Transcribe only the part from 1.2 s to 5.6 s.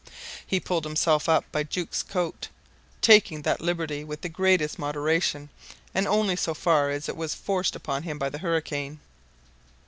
up by Jukes' coat, taking that liberty with the greatest moderation,